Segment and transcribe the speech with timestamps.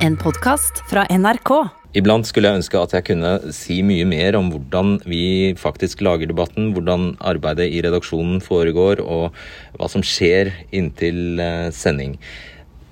[0.00, 1.50] En podkast fra NRK.
[2.00, 6.30] Iblant skulle jeg ønske at jeg kunne si mye mer om hvordan vi faktisk lager
[6.30, 9.36] debatten, hvordan arbeidet i redaksjonen foregår og
[9.76, 12.14] hva som skjer inntil eh, sending.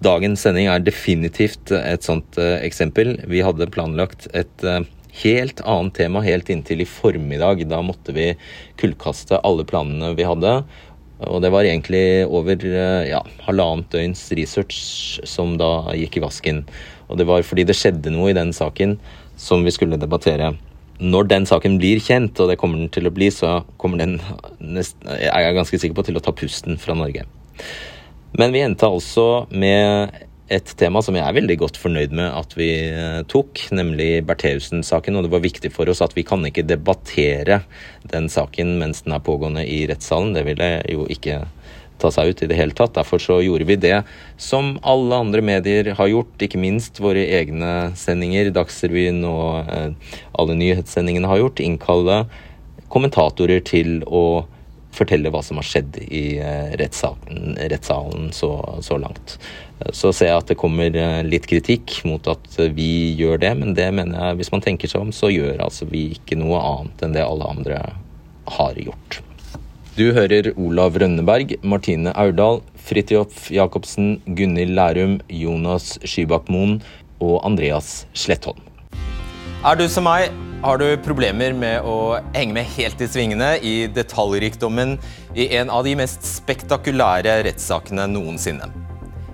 [0.04, 3.14] Dagens sending er definitivt et sånt eh, eksempel.
[3.24, 4.84] Vi hadde planlagt et eh,
[5.22, 7.64] helt annet tema helt inntil i formiddag.
[7.72, 8.34] Da måtte vi
[8.84, 10.58] kullkaste alle planene vi hadde.
[11.24, 12.62] Og det var egentlig over
[13.08, 14.76] ja, halvannet døgns research
[15.26, 16.62] som da gikk i vasken.
[17.08, 18.96] Og det var fordi det skjedde noe i den saken
[19.38, 20.52] som vi skulle debattere.
[20.98, 24.18] Når den saken blir kjent, og det kommer den til å bli, så kommer den
[24.58, 27.24] jeg er ganske sikker på til å ta pusten fra Norge.
[28.38, 30.16] Men vi endte altså med
[30.52, 35.18] et tema som jeg er veldig godt fornøyd med at vi eh, tok, nemlig Bertheussen-saken.
[35.18, 37.60] Og det var viktig for oss at vi kan ikke debattere
[38.08, 40.32] den saken mens den er pågående i rettssalen.
[40.36, 41.42] Det ville jo ikke
[42.00, 42.96] ta seg ut i det hele tatt.
[42.96, 44.02] Derfor så gjorde vi det
[44.40, 50.58] som alle andre medier har gjort, ikke minst våre egne sendinger, Dagsrevyen og eh, alle
[50.58, 51.64] nyhetssendingene har gjort.
[51.64, 52.22] Innkalle
[52.92, 54.46] kommentatorer til å
[54.98, 58.50] fortelle hva som har skjedd i eh, rettssalen, rettssalen så,
[58.84, 59.36] så, langt.
[59.94, 63.76] Så ser jeg at det kommer eh, litt kritikk mot at vi gjør det, men
[63.78, 67.06] det mener jeg, hvis man tenker seg om, så gjør altså vi ikke noe annet
[67.06, 67.82] enn det alle andre
[68.58, 69.22] har gjort.
[69.98, 76.76] Du hører Olav Rønneberg, Martine Aurdal, Fridtjof Jacobsen, Gunhild Lærum, Jonas Skybakk-Moen
[77.18, 78.60] og Andreas Slettholm.
[79.66, 80.28] Er du som meg,
[80.62, 84.94] har du problemer med å henge med helt i svingene i detaljrikdommen
[85.34, 88.70] i en av de mest spektakulære rettssakene noensinne.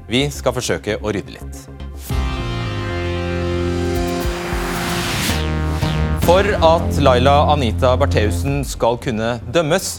[0.08, 1.60] Vi skal forsøke å rydde litt.
[6.24, 9.98] For at Laila Anita Bertheussen skal kunne dømmes,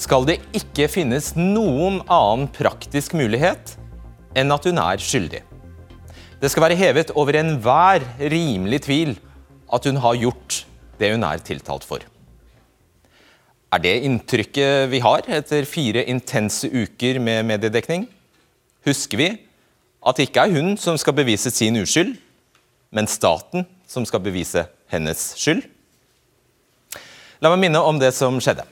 [0.00, 3.74] skal det ikke finnes noen annen praktisk mulighet
[4.38, 5.42] enn at hun er skyldig.
[6.40, 9.12] Det skal være hevet over enhver rimelig tvil
[9.70, 10.62] at hun har gjort
[11.00, 12.00] det hun er tiltalt for.
[13.70, 18.08] Er det inntrykket vi har etter fire intense uker med mediedekning?
[18.88, 19.28] Husker vi
[20.00, 22.16] at det ikke er hun som skal bevise sin uskyld,
[22.90, 25.62] men staten som skal bevise hennes skyld?
[27.40, 28.64] La meg minne om det som skjedde.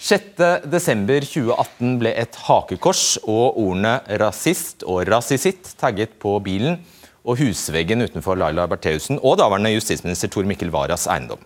[0.00, 6.78] 6.12.2018 ble et hakekors og ordene 'rasist' og 'rasisitt' tagget på bilen
[7.20, 11.38] og husveggen utenfor Laila Bertheussen og daværende justisminister Tor Mikkel Waras eiendom.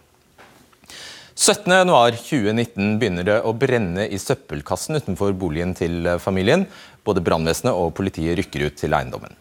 [1.34, 6.68] 17.1.2019 begynner det å brenne i søppelkassen utenfor boligen til familien.
[7.02, 9.34] Både brannvesenet og politiet rykker ut til eiendommen.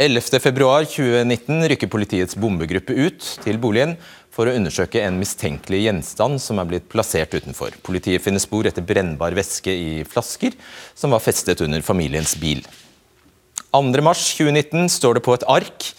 [0.00, 3.96] 11.2.2019 rykker politiets bombegruppe ut til boligen
[4.30, 7.74] for å undersøke en mistenkelig gjenstand som er blitt plassert utenfor.
[7.86, 10.54] Politiet finner spor etter brennbar væske i flasker
[10.94, 12.62] som var festet under familiens bil.
[13.74, 15.90] 2.3.2019 står det på et ark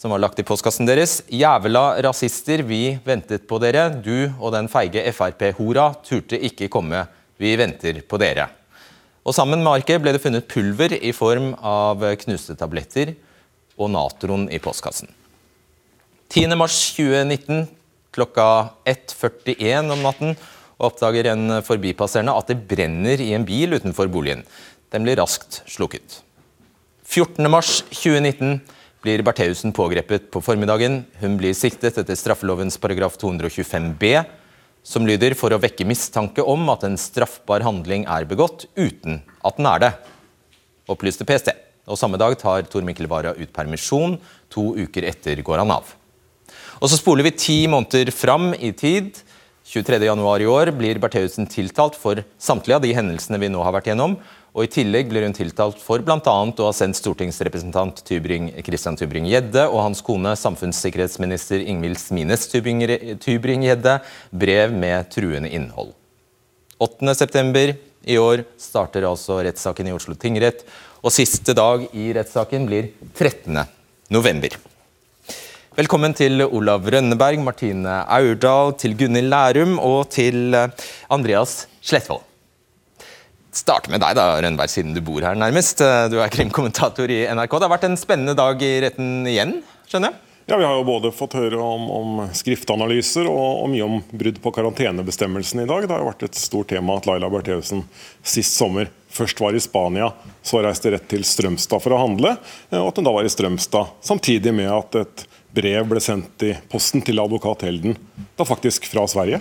[0.00, 1.20] som var lagt i postkassen deres.
[1.28, 3.90] Jævla rasister, vi ventet på dere.
[3.92, 7.04] Du og den feige Frp-hora turte ikke komme.
[7.40, 8.48] Vi venter på dere.
[9.20, 13.12] Og Sammen med arket ble det funnet pulver i form av knuste tabletter
[13.76, 15.10] og natron i postkassen.
[16.30, 17.66] 10.3.2019
[18.14, 18.46] klokka
[18.88, 20.34] 1.41 om natten
[20.80, 24.42] og oppdager en forbipasserende at det brenner i en bil utenfor boligen.
[24.90, 26.22] Den blir raskt slukket.
[27.10, 28.60] 14.3.2019
[29.04, 31.02] blir Bertheussen pågrepet på formiddagen.
[31.20, 34.12] Hun blir siktet etter straffelovens paragraf 225 b,
[34.82, 39.58] som lyder for å vekke mistanke om at en straffbar handling er begått uten at
[39.58, 39.90] den er det,
[40.90, 41.52] opplyste PST.
[41.90, 44.18] Og Samme dag tar Tor Mikkel Wara ut permisjon.
[44.54, 45.96] To uker etter går han av.
[46.80, 49.18] Og så spoler vi ti måneder fram i tid.
[49.70, 53.90] 23.1 i år blir Bertheussen tiltalt for samtlige av de hendelsene vi nå har vært
[53.92, 54.16] gjennom.
[54.56, 56.18] Og I tillegg blir hun tiltalt for bl.a.
[56.24, 63.94] å ha sendt stortingsrepresentant Tybring, Christian Tybring-Gjedde og hans kone, samfunnssikkerhetsminister Ingvild Smines Tybring-Gjedde,
[64.32, 65.92] brev med truende innhold.
[66.80, 67.76] 8.9.
[68.08, 70.64] i år starter altså rettssaken i Oslo tingrett,
[71.04, 74.69] og siste dag i rettssaken blir 13.11.
[75.80, 82.20] Velkommen til Olav Rønneberg, Martine Aurdal, til Gunhild Lærum og til eh, Andreas Slettvold.
[83.56, 85.80] Start med deg, da, Rønneberg, siden du bor her nærmest.
[85.80, 87.54] Eh, du er krimkommentator i NRK.
[87.54, 89.54] Det har vært en spennende dag i retten igjen,
[89.88, 90.20] skjønner jeg?
[90.50, 94.42] Ja, Vi har jo både fått høre om, om skriftanalyser og, og, mye om brudd
[94.44, 95.86] på karantenebestemmelsen i dag.
[95.86, 97.86] Det har jo vært et stort tema at Laila Bertheussen
[98.20, 100.12] sist sommer først var i Spania,
[100.44, 102.36] så reiste rett til Strømstad for å handle,
[102.68, 106.44] eh, og at hun da var i Strømstad samtidig med at et brev ble sendt
[106.46, 107.96] i posten til advokat Helden,
[108.38, 109.40] da faktisk fra Sverige?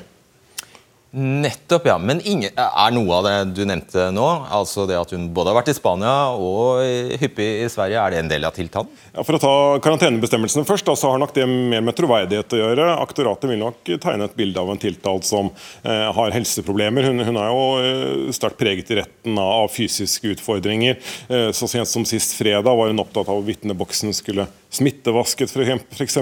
[1.12, 1.96] Nettopp, ja.
[1.98, 5.58] Men ingen, er noe av det du nevnte nå, altså det at hun både har
[5.58, 6.84] vært i Spania og
[7.18, 8.92] hyppig i Sverige, er det en del av tiltalen?
[9.16, 12.60] Ja, for å ta karantenebestemmelsene først, så så har nok det mer med troverdighet å
[12.62, 12.86] gjøre.
[13.02, 17.10] Aktoratet vil nok tegne et bilde av en tiltalt som eh, har helseproblemer.
[17.10, 21.00] Hun, hun, er jo eh, sterkt preget i retten av, av fysiske utfordringer.
[21.26, 26.20] Eh, så sent som sist fredag var hun opptatt av at vitneboksen skulle smittevasket, f.eks.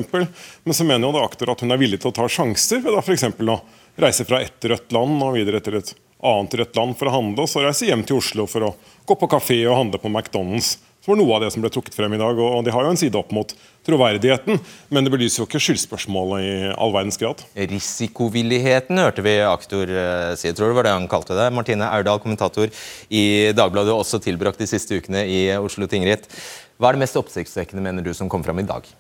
[0.63, 2.95] Men så mener jo det aktor at hun er villig til å ta sjanser ved
[3.03, 3.27] f.eks.
[3.27, 3.59] å
[3.97, 7.45] reise fra ett rødt land og videre til et annet rødt land for å handle,
[7.45, 8.75] og så reise hjem til Oslo for å
[9.07, 10.77] gå på kafé og handle på McDonald's.
[11.07, 12.35] Det var noe av det som ble trukket frem i dag.
[12.35, 13.53] og De har jo en side opp mot
[13.87, 14.57] troverdigheten,
[14.91, 17.45] men det belyser jo ikke skyldspørsmålet i all verdens grad.
[17.55, 21.47] Risikovilligheten hørte vi aktor eh, si, tror det var det han kalte det.
[21.55, 22.67] Martine Aurdal, kommentator
[23.07, 23.23] i
[23.55, 26.27] Dagbladet, også tilbrakt de siste ukene i Oslo tingrett.
[26.75, 28.91] Hva er det mest oppsiktsvekkende, mener du, som kom frem i dag?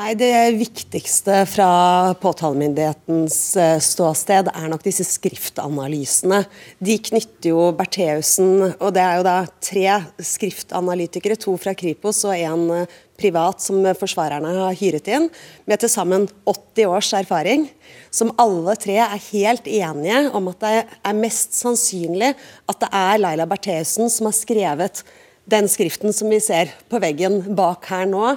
[0.00, 6.38] Nei, Det viktigste fra påtalemyndighetens eh, ståsted er nok disse skriftanalysene.
[6.80, 12.32] De knytter jo Bertheussen Og det er jo da tre skriftanalytikere, to fra Kripos og
[12.32, 15.28] en eh, privat som forsvarerne har hyret inn,
[15.68, 17.68] med til sammen 80 års erfaring.
[18.08, 23.20] Som alle tre er helt enige om at det er mest sannsynlig at det er
[23.20, 25.04] Laila Bertheussen som har skrevet
[25.50, 28.34] den skriften som vi ser på veggen bak her nå,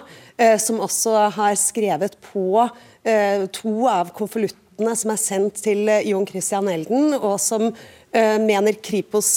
[0.57, 2.63] som også har skrevet på
[3.05, 7.71] eh, to av konvoluttene som er sendt til eh, Jon Christian Elden, og som
[8.13, 9.27] mener Kripos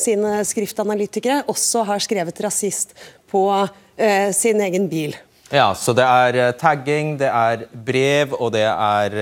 [0.00, 2.94] sine skriftanalytikere også har skrevet rasist
[3.28, 3.42] på
[4.32, 5.12] sin egen bil.
[5.52, 9.18] Ja, Så det er tagging, det er brev, og det er,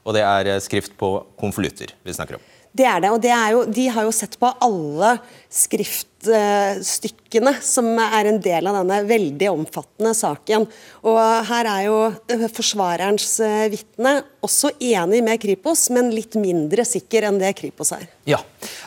[0.00, 2.48] og det er skrift på konvolutter vi snakker om?
[2.76, 3.10] Det er det.
[3.14, 5.16] og det er jo, De har jo sett på alle
[5.56, 10.66] skriftstykkene som er en del av denne veldig omfattende saken.
[11.06, 11.18] Og
[11.48, 11.96] Her er jo
[12.32, 14.12] eh, forsvarerens eh, vitne
[14.44, 18.04] også enig med Kripos, men litt mindre sikker enn det Kripos er.
[18.28, 18.40] Ja.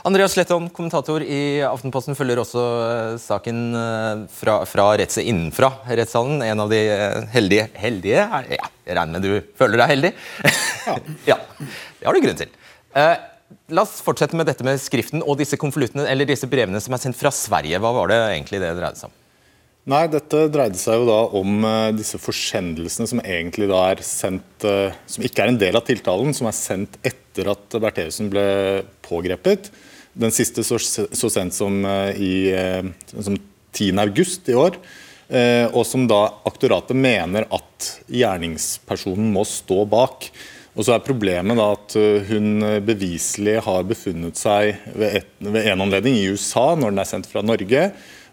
[0.05, 3.57] Andreas Letton, kommentator i Aftenposten, følger også eh, saken
[4.35, 6.43] fra, fra rettse innenfra rettssalen.
[6.45, 6.81] En av de
[7.33, 8.21] heldige Heldige?
[8.21, 10.11] Ja, jeg regner med du føler deg heldig?
[10.85, 10.93] Ja.
[11.33, 11.37] ja.
[11.99, 12.49] Det har du grunn til.
[13.73, 17.01] La oss fortsette med dette med skriften og disse konvoluttene eller disse brevene som er
[17.01, 17.79] sendt fra Sverige.
[17.81, 19.17] Hva var det egentlig det dreide seg om?
[19.89, 24.65] Nei, Dette dreide seg jo da om uh, disse forsendelsene som egentlig da er sendt
[24.67, 28.43] uh, Som ikke er en del av tiltalen, som er sendt etter at Bertheussen ble
[29.05, 29.71] pågrepet.
[30.19, 32.51] Den siste så, så sent som, uh, i,
[33.15, 33.37] som
[33.71, 33.93] 10.
[34.03, 34.77] august i år.
[35.77, 40.25] og som da aktoratet mener at gjerningspersonen må stå bak.
[40.79, 45.67] Og så er Problemet da at uh, hun beviselig har befunnet seg ved, et, ved
[45.67, 47.89] en anledning i USA når den er sendt fra Norge.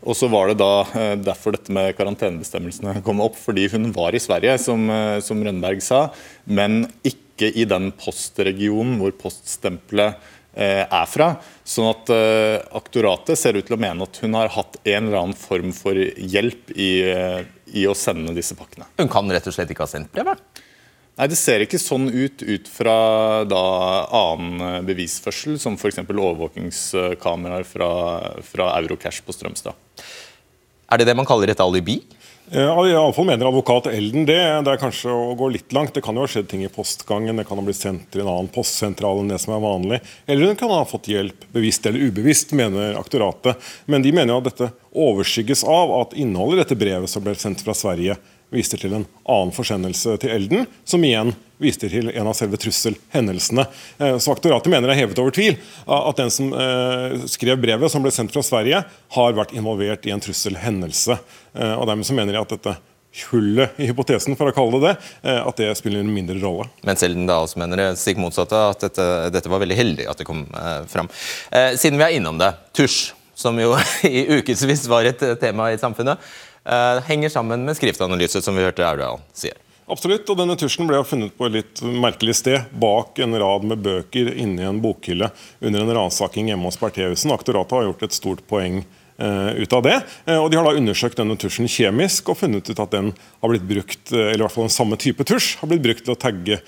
[0.07, 4.15] Og så var det da uh, derfor dette med karantenebestemmelsene kom opp, fordi hun var
[4.15, 4.87] i Sverige, som,
[5.27, 6.07] som Rønneberg sa,
[6.47, 11.35] men ikke i den postregionen hvor poststempelet er fra.
[11.69, 12.09] Sånn at
[12.79, 15.99] aktoratet ser ut til å mene at hun har hatt en eller annen form for
[16.01, 16.89] hjelp i,
[17.77, 18.89] i å sende disse pakkene.
[18.97, 20.41] Hun kan rett og slett ikke ha sendt brevet?
[21.17, 22.97] Nei, Det ser ikke sånn ut ut fra
[23.49, 23.63] da
[24.13, 26.03] annen bevisførsel, som f.eks.
[26.05, 27.91] overvåkingskameraer fra,
[28.45, 29.73] fra Eurocash på Strømstad.
[30.87, 32.03] Er det det man kaller et alibi?
[32.53, 34.39] Ja, Iallfall mener advokat Elden det.
[34.39, 35.97] Det er kanskje å gå litt langt.
[35.97, 38.31] Det kan jo ha skjedd ting i postgangen, det kan ha blitt sendt til en
[38.31, 39.99] annen postsentral enn det som er vanlig.
[40.31, 43.59] Eller hun kan ha fått hjelp, bevisst eller ubevisst, mener aktoratet.
[43.91, 47.35] Men de mener jo at dette overskygges av at innholdet i dette brevet som ble
[47.41, 48.15] sendt fra Sverige,
[48.55, 53.65] viste til en annen forsendelse til Elden, som igjen viste til en av selve trusselhendelsene.
[53.99, 57.91] Eh, så Aktoratet mener det er hevet over tvil at den som eh, skrev brevet,
[57.93, 58.83] som ble sendt fra Sverige,
[59.17, 61.19] har vært involvert i en trusselhendelse.
[61.57, 62.77] Eh, og Dermed så mener de at dette
[63.31, 66.69] hullet i hypotesen, for å kalle det det, at det spiller en mindre rolle.
[66.87, 70.21] Men Elden da også mener det stikk motsatte, at dette, dette, var veldig heldig at
[70.21, 71.09] det kom eh, fram.
[71.51, 73.75] Eh, siden vi er innom det, tusj, som jo
[74.09, 76.21] i ukevis var et tema i samfunnet.
[76.67, 79.55] Eh, henger sammen med skriftanalyse, som vi hørte Aurdal sier.
[79.87, 83.85] Absolutt, og denne tusjen ble funnet på et litt merkelig sted, bak en rad med
[83.85, 85.29] bøker inni en bokhylle
[85.63, 87.31] under en ransaking hjemme hos Bertheussen.
[87.31, 89.95] Aktoratet har gjort et stort poeng uh, ut av det.
[90.27, 93.55] Uh, og De har da undersøkt denne tusjen kjemisk og funnet ut at den har
[93.55, 96.19] blitt brukt, eller i hvert fall den samme type tusj har blitt brukt til å
[96.19, 96.59] tagge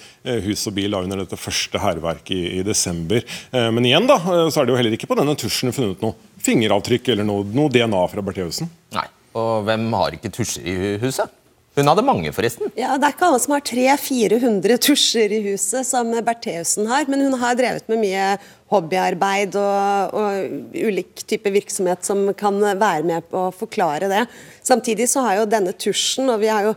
[0.46, 3.26] hus og bil under dette første hærverket i, i, desember.
[3.50, 6.14] men igjen da, så er det jo heller ikke på denne tusjen funnet noe
[6.46, 8.70] fingeravtrykk eller noe, noe DNA fra Bertheussen.
[8.94, 9.08] Nei.
[9.38, 11.34] Og hvem har ikke tusjer i huset?
[11.78, 12.72] Hun hadde mange, forresten.
[12.74, 17.06] Ja, Det er ikke alle som har 300-400 tusjer i huset, som Bertheussen har.
[17.06, 18.24] Men hun har drevet med mye
[18.72, 24.24] hobbyarbeid og, og ulik type virksomhet som kan være med på å forklare det.
[24.66, 26.74] Samtidig så har jo denne tusjen, og vi har jo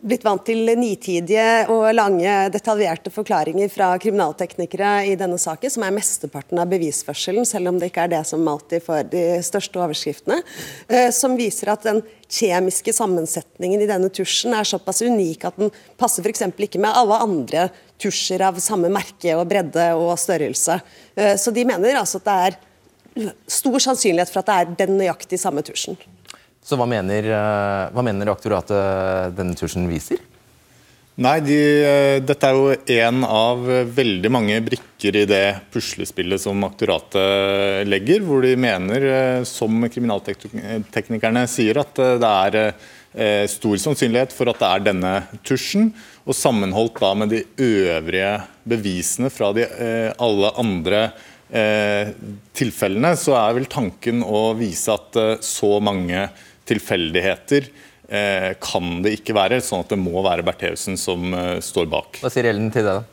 [0.00, 5.94] blitt vant til nitidige og lange, detaljerte forklaringer fra kriminalteknikere i denne saken, som er
[5.94, 10.40] mesteparten av bevisførselen, selv om det ikke er det som alltid får de største overskriftene,
[10.88, 15.74] eh, som viser at den kjemiske sammensetningen i denne tusjen er såpass unik at den
[16.00, 16.46] passer f.eks.
[16.48, 17.68] ikke med alle andre
[18.00, 20.80] tusjer av samme merke og bredde og størrelse.
[21.16, 22.60] Eh, så de mener altså at det er
[23.50, 25.98] stor sannsynlighet for at det er den nøyaktig samme tusjen.
[26.64, 30.20] Så hva mener, eh, hva mener aktoratet denne tusjen viser?
[31.20, 36.62] Nei, de, eh, Dette er jo én av veldig mange brikker i det puslespillet som
[36.64, 42.74] aktoratet legger, hvor de mener, eh, som kriminalteknikerne sier, at det er
[43.50, 45.92] stor sannsynlighet for at det er denne tusjen.
[46.24, 49.66] Og sammenholdt da med de øvrige bevisene fra de,
[50.16, 51.10] alle andre
[52.54, 56.28] tilfellene, så er vel tanken å vise at så mange
[56.70, 57.70] tilfeldigheter
[58.10, 62.20] eh, kan det ikke være, sånn at det må være Bertheussen som eh, står bak.
[62.22, 63.00] Hva sier Elden til det?
[63.00, 63.06] da?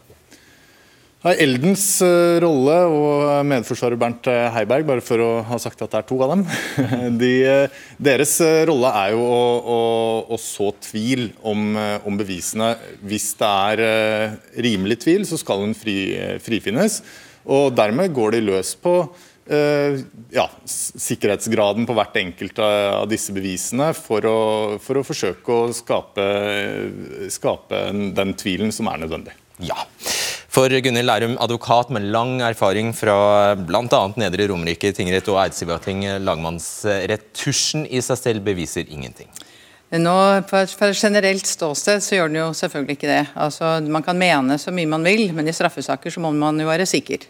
[1.28, 6.08] Eldens eh, rolle og medforsvarer Bernt Heiberg, bare for å ha sagt at det er
[6.08, 6.44] to av dem
[7.22, 7.32] de,
[8.00, 9.80] Deres uh, rolle er jo å, å,
[10.32, 11.74] å så tvil om,
[12.06, 12.76] om, bevisene.
[13.04, 15.98] Hvis det er rimelig tvil, så skal hun fri,
[16.46, 17.02] frifinnes.
[17.48, 23.94] Og dermed går de løs på Eh, ja, sikkerhetsgraden på hvert enkelt av disse bevisene
[23.96, 24.40] for å,
[24.84, 26.26] for å forsøke å skape,
[27.32, 27.84] skape,
[28.18, 29.36] den tvilen som er nødvendig.
[29.64, 29.78] Ja.
[30.58, 34.00] For Gunhild Lærum, advokat med lang erfaring fra bl.a.
[34.18, 37.28] Nedre Romerike tingrett og Eidsivating lagmannsrett.
[37.38, 39.30] Tusjen i seg selv beviser ingenting.
[39.94, 40.16] Nå,
[40.50, 43.22] Fra et generelt ståsted så gjør den jo selvfølgelig ikke det.
[43.40, 46.68] Altså, Man kan mene så mye man vil, men i straffesaker så må man jo
[46.68, 47.30] være sikker.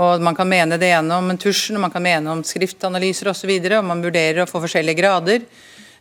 [0.00, 3.50] Og Man kan mene det ene om tusjen, man kan mene om skriftanalyser osv.
[3.50, 5.44] Og, så og man vurderer å få forskjellige grader.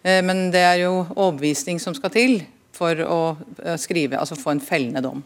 [0.04, 2.40] Eh, men det er jo overbevisning som skal til
[2.76, 3.22] for å
[3.64, 5.22] eh, skrive, altså få en fellende dom.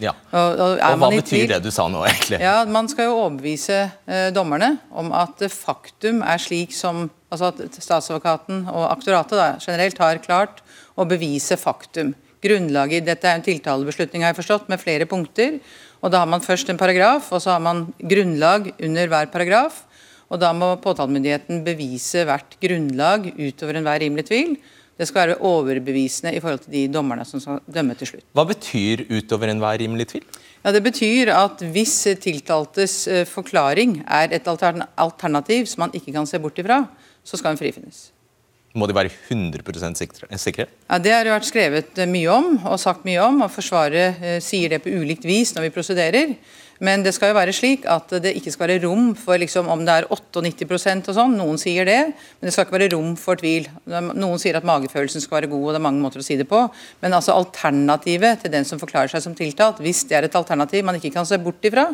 [0.00, 0.14] Ja.
[0.32, 2.40] Og, og, og Hva betyr det du sa nå, egentlig?
[2.40, 7.78] Ja, Man skal jo overbevise eh, dommerne om at faktum er slik som altså at
[7.78, 10.64] statsadvokaten og aktoratet da, generelt har klart
[10.98, 12.14] å bevise faktum.
[12.40, 15.58] Grunnlaget i dette er en tiltalebeslutning, har jeg forstått, med flere punkter.
[16.00, 19.84] Og Da har man først en paragraf, og så har man grunnlag under hver paragraf.
[20.30, 24.56] og Da må påtalemyndigheten bevise hvert grunnlag utover enhver rimelig tvil.
[24.96, 28.24] Det skal være overbevisende i forhold til de dommerne som skal dømme til slutt.
[28.36, 30.24] Hva betyr utover enhver rimelig tvil?
[30.64, 36.26] Ja, Det betyr at hvis tiltaltes eh, forklaring er et alternativ som man ikke kan
[36.26, 36.86] se bort ifra,
[37.24, 38.10] så skal hun frifinnes.
[38.78, 39.98] Må de være 100
[40.38, 40.68] sikre?
[40.86, 43.42] Ja, Det har det vært skrevet eh, mye om og sagt mye om.
[43.42, 46.36] og Forsvaret eh, sier det på ulikt vis når vi prosederer.
[46.80, 49.82] Men det skal jo være slik at det ikke skal være rom for liksom, om
[49.84, 51.34] det er 98% og sånn.
[51.36, 53.66] Noen sier det, men det skal ikke være rom for tvil.
[53.90, 56.48] Noen sier at magefølelsen skal være god, og det er mange måter å si det
[56.48, 56.62] på.
[57.02, 60.86] Men altså alternativet til den som forklarer seg som tiltalt, hvis det er et alternativ
[60.88, 61.90] man ikke kan se bort ifra,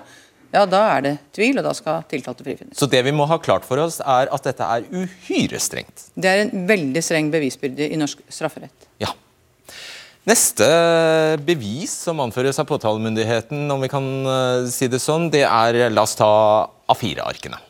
[0.54, 2.78] ja, da er det tvil, og da skal tiltalte frifinnes.
[2.78, 6.08] Så det vi må ha klart for oss, er at dette er uhyre strengt?
[6.14, 8.88] Det er en veldig streng bevisbyrde i norsk strafferett.
[9.02, 9.12] Ja.
[10.26, 10.66] Neste
[11.46, 16.06] bevis som anføres av påtalemyndigheten, om vi kan uh, si det sånn, det er la
[16.06, 16.30] oss ta
[16.90, 17.60] A4-arkene.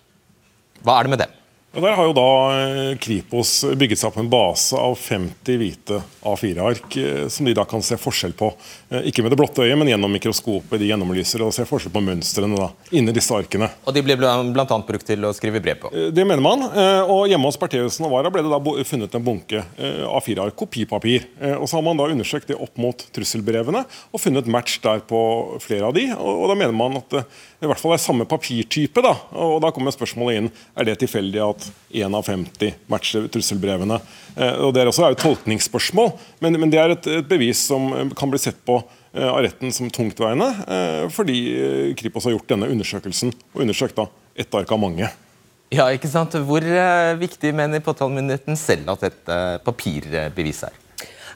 [0.87, 1.35] Hva er det med dem?
[1.76, 5.99] Og Der har jo da eh, Kripos bygget seg opp en base av 50 hvite
[6.25, 8.49] A4-ark, eh, som de da kan se forskjell på.
[8.88, 12.00] Eh, ikke med det blotte øyet, men gjennom mikroskopet de gjennomlyser og ser forskjell på
[12.06, 13.68] mønstrene da, inni disse arkene.
[13.85, 14.64] Og De ble bl.a.
[14.88, 15.90] brukt til å skrive brev på?
[16.16, 16.64] Det mener man.
[17.12, 21.28] Og Hjemme hos Bertheussen og Wara ble det da funnet en bunke A4-ark, kopipapir.
[21.59, 25.21] Og Så har man da undersøkt det opp mot trusselbrevene og funnet match der på
[25.64, 26.09] flere av de.
[26.16, 27.21] Og Da mener man at
[27.62, 29.02] i hvert fall er samme papirtype.
[29.02, 34.00] da, og Da kommer spørsmålet inn er det tilfeldig at 1 av 50 matcher trusselbrevene.
[34.36, 37.92] Eh, og Det er også et tolkningsspørsmål, men, men det er et, et, bevis som
[37.92, 38.80] eh, kan bli sett på
[39.14, 40.48] eh, av retten som tungtveiende,
[41.12, 41.36] fordi
[41.96, 45.08] Kripos har gjort denne undersøkelsen, og undersøkt da ett ark av mange.
[45.72, 46.36] Ja, ikke sant?
[46.46, 46.62] Hvor
[47.18, 50.82] viktig mener påtalemyndigheten selv at dette papirbeviset er?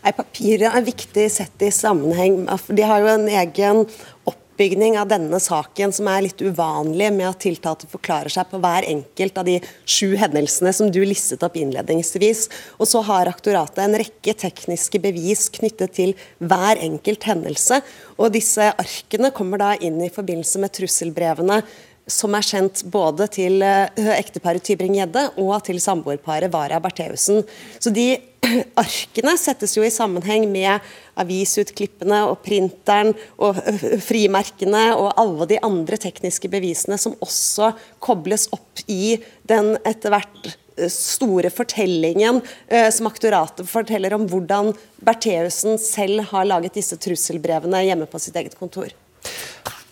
[0.01, 2.47] Nei, Papiret er viktig sett i sammenheng.
[2.73, 3.83] De har jo en egen
[4.29, 8.59] opp oppbygning av denne saken som er litt uvanlig, med at tiltalte forklarer seg på
[8.61, 9.55] hver enkelt av de
[9.89, 12.43] sju hendelsene som du listet opp innledningsvis.
[12.77, 16.13] Og så har aktoratet en rekke tekniske bevis knyttet til
[16.45, 17.81] hver enkelt hendelse.
[18.21, 21.63] Og disse arkene kommer da inn i forbindelse med trusselbrevene
[22.11, 23.87] som er kjent både til uh,
[24.17, 27.45] ekteparet Tybring-Gjedde og til samboerparet Vara Bertheussen.
[27.79, 28.13] Så de
[28.85, 30.81] arkene settes jo i sammenheng med
[31.21, 33.59] avisutklippene og printeren og
[34.05, 39.19] frimerkene og alle de andre tekniske bevisene som også kobles opp i
[39.51, 40.57] den etter hvert
[40.89, 44.73] store fortellingen eh, som aktoratet forteller om hvordan
[45.05, 48.93] Bertheussen selv har laget disse trusselbrevene hjemme på sitt eget kontor.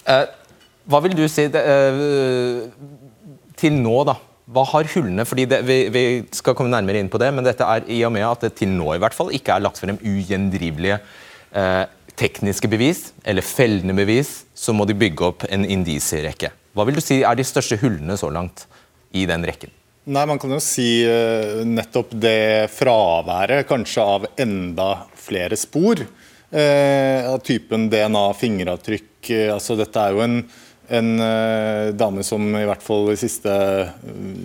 [0.08, 0.24] Eh,
[0.88, 2.66] hva vil du si det, eh,
[3.58, 4.16] til nå, da?
[4.48, 7.66] Hva har hullene fordi det, vi, vi, skal komme nærmere inn på det, men dette
[7.66, 10.00] er i og med at det til nå i hvert fall ikke er lagt frem
[10.00, 10.96] ugjendrivelige
[11.52, 11.84] eh,
[12.18, 16.50] tekniske bevis eller fellende bevis, så må de bygge opp en indisierekke.
[16.72, 18.64] Hva vil du si er de største hullene så langt
[19.12, 19.72] i den rekken?
[20.08, 24.88] Nei, Man kan jo si uh, nettopp det fraværet kanskje av enda
[25.20, 26.00] flere spor.
[26.48, 29.10] Uh, av typen DNA, fingeravtrykk.
[29.28, 30.38] Uh, altså Dette er jo en
[30.88, 33.52] en uh, dame som i hvert fall de siste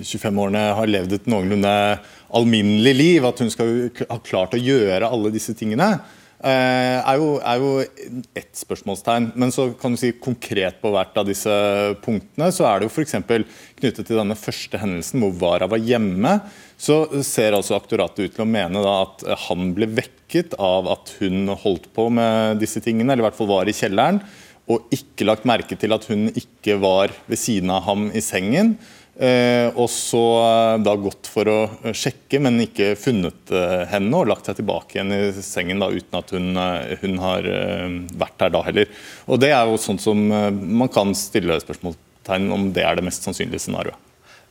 [0.04, 1.72] 25 eh, årene har levd et noenlunde
[2.36, 3.28] alminnelig liv.
[3.28, 5.88] At hun skal ha klart å gjøre alle disse tingene,
[6.44, 9.32] uh, er, jo, er, jo, ett spørsmålstegn.
[9.40, 11.56] Men så kan du si konkret på hvert av disse
[12.04, 13.18] punktene, så er det jo f.eks.
[13.80, 16.38] knyttet til denne første hendelsen hvor Vara var hjemme.
[16.76, 21.54] Så ser altså aktoratet ut til å mene at han ble vekket av at hun
[21.64, 24.20] holdt på med disse tingene, eller i hvert fall var i kjelleren
[24.72, 28.78] og ikke lagt merke til at hun ikke var ved siden av ham i sengen.
[29.14, 31.58] Eh, og så eh, da gått for å
[31.94, 36.18] sjekke, men ikke funnet eh, henne, og lagt seg tilbake igjen i sengen da, uten
[36.18, 36.50] at hun,
[37.04, 37.50] hun har
[38.24, 39.04] vært der da heller.
[39.28, 43.28] Og Det er jo sånn som man kan stille spørsmålstegn om det er det mest
[43.28, 44.03] sannsynlige scenarioet.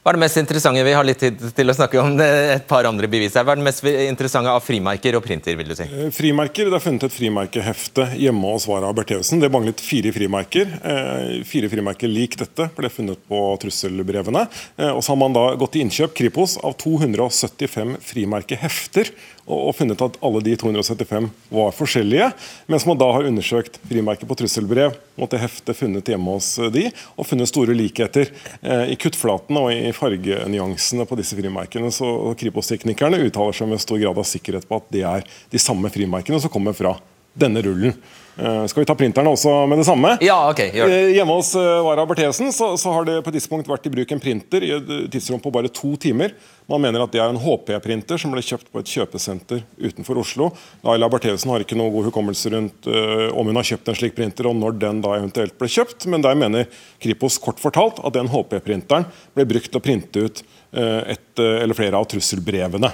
[0.02, 0.82] Hva er det mest interessante?
[0.82, 3.44] Vi har litt tid til å snakke om et par andre bevis her.
[3.47, 5.54] Hva er det mest interessante av frimerker og printer?
[5.54, 5.85] vil du si?
[5.87, 9.38] Eh, frimerker, Det er funnet et frimerkehefte hjemme hos Vara Bertheussen.
[9.38, 10.66] Det manglet fire frimerker.
[10.82, 14.49] Eh, fire frimerker lik dette ble funnet på trusselbrevene.
[14.76, 19.14] Eh, og så har man da gått til innkjøp Kripos av 275 frimerkehefter
[19.50, 22.28] og funnet at alle de 275 var forskjellige.
[22.70, 26.87] Mens man da har undersøkt frimerker på trusselbrev mot det heftet funnet hjemme hos de,
[27.18, 28.30] og funnet store likheter
[28.62, 31.90] i kuttflatene og i fargenyansene på disse frimerkene.
[31.94, 32.06] Så
[32.38, 36.40] Kripos-teknikerne uttaler seg med stor grad av sikkerhet på at det er de samme frimerkene
[36.42, 36.96] som kommer fra
[37.34, 37.96] denne rullen.
[38.32, 40.14] Uh, skal vi ta printeren også med det samme?
[40.24, 41.00] Ja, ok, gjør det.
[41.04, 43.92] Uh, hjemme hos Wara Vara Berthesen så, så, har det på et tidspunkt vært i
[43.92, 46.32] bruk en printer i et tidsrom på bare to timer.
[46.70, 50.48] Man mener at det er en HP-printer som ble kjøpt på et kjøpesenter utenfor Oslo.
[50.86, 54.48] Laila Bertheussen har ikke noe god hukommelse rundt om hun har kjøpt en slik printer
[54.48, 56.70] og når den da eventuelt ble kjøpt, men der mener
[57.02, 61.98] Kripos kort fortalt at den HP-printeren ble brukt til å printe ut et eller flere
[61.98, 62.92] av trusselbrevene.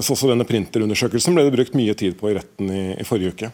[0.00, 3.36] Så også denne printerundersøkelsen ble det brukt mye tid på i retten i, i forrige
[3.36, 3.52] uke.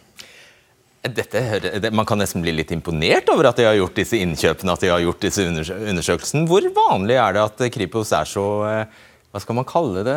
[1.00, 4.82] Dette, man kan nesten bli litt imponert over at de har gjort disse innkjøpene, at
[4.84, 6.44] de har gjort disse undersøkelsene.
[6.48, 8.98] Hvor vanlig er det at Kripos er så eh,
[9.32, 10.16] Hva skal man kalle det?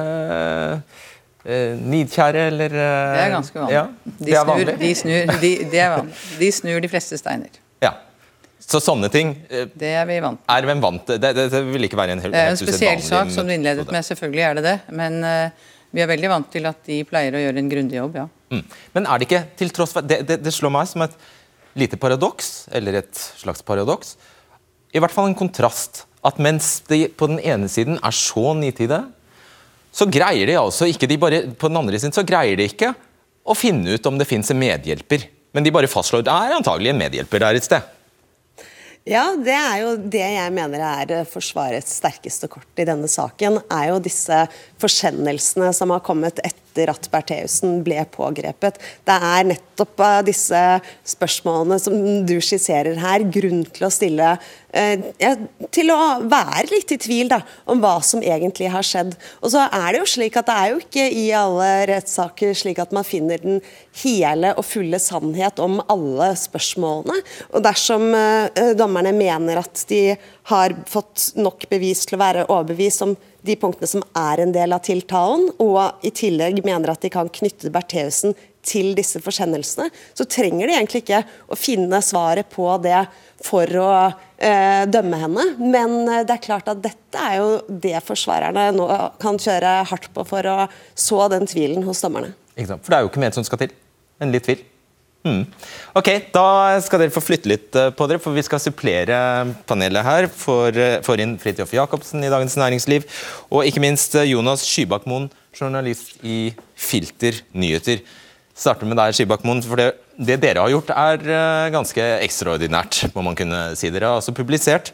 [1.46, 3.78] Eh, nidkjære, eller eh, Det er ganske vanlig.
[3.78, 5.54] Ja, de, snur, de, snur, de,
[5.96, 6.20] vanlig.
[6.40, 7.62] de, snur, de fleste steiner.
[7.84, 7.96] Ja.
[8.64, 11.10] Så sånne ting Det er vi vant Er hvem vant?
[11.20, 13.56] Det, det, det vil ikke være en helt Det er en spesiell sak, som du
[13.56, 14.04] innledet med.
[14.08, 14.78] Selvfølgelig er det det.
[14.96, 18.16] Men uh, vi er veldig vant til at de pleier å gjøre en grundig jobb,
[18.24, 18.28] ja.
[18.54, 18.62] Mm.
[18.94, 21.16] Men er det ikke, til tross for, det, det, det, slår meg som et
[21.80, 24.16] lite paradoks, eller et slags paradoks,
[24.94, 29.02] i hvert fall en kontrast, at mens de på den ene siden er så nitide,
[29.94, 32.94] så greier de altså ikke de bare, på den andre siden så greier de ikke
[33.44, 35.28] å finne ut om det fins en medhjelper.
[35.54, 37.92] Men de bare fastslår det er antagelig en medhjelper der et sted.
[39.04, 43.60] Ja, det er jo det jeg mener er Forsvarets sterkeste kort i denne saken.
[43.68, 44.46] er jo disse
[44.80, 48.80] forsendelsene som har kommet etter at Bertheussen ble pågrepet.
[49.06, 50.64] Det er nettopp disse
[51.14, 51.96] spørsmålene som
[52.28, 54.36] du skisserer her, grunn til å stille
[54.74, 55.36] Eh, ja,
[55.70, 57.38] til å være litt i tvil da,
[57.70, 59.12] om hva som egentlig har skjedd.
[59.46, 62.82] Og så er Det jo slik at det er jo ikke i alle rettssaker slik
[62.82, 63.62] at man finner den
[64.02, 67.20] hele og fulle sannhet om alle spørsmålene.
[67.54, 70.16] Og Dersom uh, dommerne mener at de
[70.50, 74.76] har fått nok bevis til å være overbevist om de punktene som er en del
[74.76, 80.26] av tiltalen, og i tillegg mener at de kan knytte Bertheussen til disse forsendelsene, så
[80.30, 83.02] trenger de egentlig ikke å finne svaret på det
[83.44, 83.90] for å
[84.38, 85.48] eh, dømme henne.
[85.60, 88.88] Men eh, det er klart at dette er jo det forsvarerne nå
[89.22, 90.58] kan kjøre hardt på for å
[90.96, 92.32] så den tvilen hos dommerne.
[92.56, 93.76] For det er jo ikke mer som skal til
[94.24, 94.64] enn litt tvil.
[95.24, 95.46] Mm.
[95.96, 99.18] Ok, Da skal dere få flytte litt eh, på dere, for vi skal supplere
[99.70, 100.28] panelet her.
[100.28, 103.08] For, eh, for inn Fridtjof Jacobsen i Dagens Næringsliv,
[103.50, 108.04] og ikke minst Jonas Skybakmoen, journalist i Filter nyheter
[108.54, 113.08] starter med deg, Skybakmoen, for det, det, dere har gjort, er ganske ekstraordinært.
[113.16, 113.90] må man kunne si.
[113.94, 114.92] Dere har altså publisert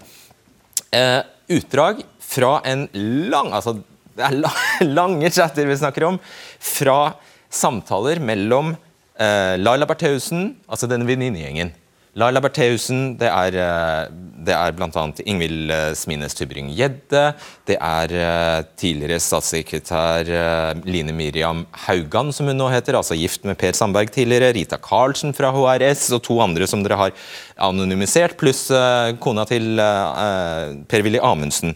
[0.96, 2.86] eh, utdrag fra en
[3.32, 3.80] lang altså
[4.20, 6.20] det er lange chatter vi snakker om,
[6.60, 7.16] fra
[7.50, 8.76] samtaler mellom
[9.20, 11.74] Laila Bertheussen, altså denne venninnegjengen,
[12.18, 14.08] Laila Bertheussen, det er, eh,
[14.48, 15.04] det er bl.a.
[15.30, 17.22] Ingvild eh, Smines Tybring-Gjedde.
[17.70, 20.32] Det er eh, tidligere statssekretær
[20.90, 24.52] Line Miriam Haugan, som hun nå heter, altså gift med Per Sandberg tidligere.
[24.58, 27.16] Rita Karlsen fra HRS og to andre som dere har
[27.70, 28.66] anonymisert, pluss
[29.22, 29.80] kona til
[30.90, 31.76] Per-Willy Amundsen.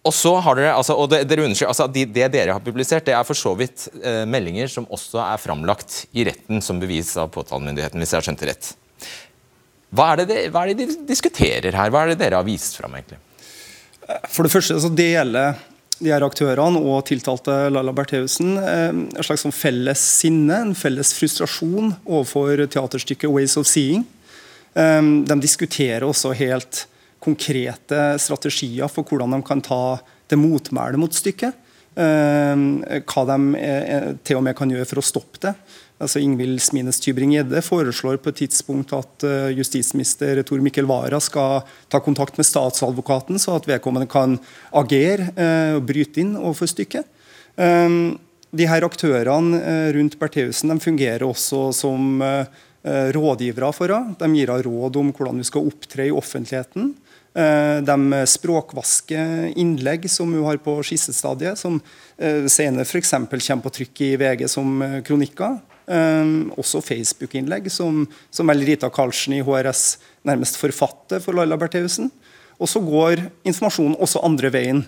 [0.00, 3.12] Og så har dere, altså, og det, dere altså, de, det, dere har publisert, det
[3.12, 7.28] er for så vidt eh, meldinger som også er framlagt i retten som bevis av
[7.34, 8.70] påtalemyndigheten, hvis jeg har skjønt det rett.
[9.92, 11.92] Hva er, det, hva er det de diskuterer her?
[11.92, 12.94] Hva er det dere har vist fram?
[12.96, 13.18] egentlig?
[14.32, 15.58] For det første så deler
[16.00, 21.12] de her aktørene og tiltalte Laila Bertheussen eh, en slags sånn felles sinne, en felles
[21.18, 24.06] frustrasjon overfor teaterstykket 'Ways of Seeing'.
[24.72, 26.86] Eh, de diskuterer også helt
[27.20, 29.82] konkrete strategier for hvordan de kan ta
[30.30, 31.68] det motmæle mot stykket.
[31.98, 35.54] Eh, hva de eh, til og med kan gjøre for å stoppe det.
[36.00, 41.66] Altså Ingvild Smines Tybring-Gjedde foreslår på et tidspunkt at eh, justisminister Tor Mikkel Wara skal
[41.92, 44.38] ta kontakt med statsadvokaten, så at vedkommende kan
[44.70, 45.28] agere
[45.76, 47.18] og bryte inn overfor stykket.
[48.50, 49.58] De her Aktørene
[49.94, 52.22] rundt Bertheussen fungerer også som
[52.80, 54.16] rådgivere for henne.
[54.16, 56.94] De gir henne råd om hvordan hun skal opptre i offentligheten.
[57.30, 61.78] Eh, de språkvasker innlegg som hun har på skissestadiet, som
[62.18, 63.12] eh, senere f.eks.
[63.14, 65.60] kommer på trykk i VG som eh, kronikker.
[65.90, 72.12] Også Facebook-innlegg, som, som Rita Karlsen i HRS nærmest forfatter for Laila Bertheussen.
[72.60, 74.84] Og så går informasjonen også andre veien.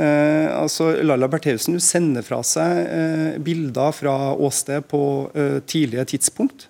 [0.00, 5.02] Eh, altså Laila Bertheussen sender fra seg eh, bilder fra åsted på
[5.34, 6.68] eh, tidlige tidspunkt.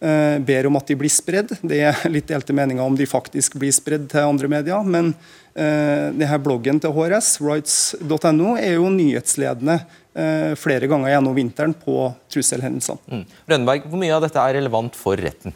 [0.00, 1.52] Eh, ber om at de blir spredd.
[1.60, 4.86] Det er litt delte meninger om de faktisk blir spredd til andre medier.
[4.86, 5.12] Men
[5.50, 12.06] det denne bloggen til HRS, rights.no, er jo nyhetsledende uh, flere ganger gjennom vinteren på
[12.30, 13.02] trusselhendelsene.
[13.10, 13.24] Mm.
[13.50, 15.52] Rønneberg, hvor mye av dette er relevant for retten?